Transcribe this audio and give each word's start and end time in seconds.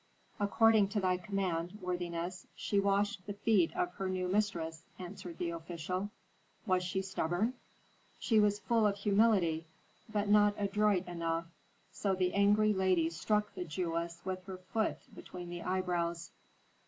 "According 0.39 0.87
to 0.89 0.99
thy 0.99 1.17
command, 1.17 1.77
worthiness, 1.79 2.47
she 2.55 2.79
washed 2.79 3.27
the 3.27 3.35
feet 3.35 3.71
of 3.75 3.93
her 3.97 4.09
new 4.09 4.27
mistress," 4.27 4.83
answered 4.97 5.37
the 5.37 5.51
official. 5.51 6.09
"Was 6.65 6.81
she 6.83 7.03
stubborn?" 7.03 7.53
"She 8.17 8.39
was 8.39 8.57
full 8.59 8.87
of 8.87 8.95
humility, 8.95 9.67
but 10.11 10.27
not 10.27 10.55
adroit 10.57 11.05
enough; 11.07 11.45
so 11.91 12.15
the 12.15 12.33
angry 12.33 12.73
lady 12.73 13.11
struck 13.11 13.53
the 13.53 13.63
Jewess 13.63 14.19
with 14.25 14.43
her 14.47 14.57
foot 14.57 14.97
between 15.13 15.51
the 15.51 15.61
eyebrows." 15.61 16.31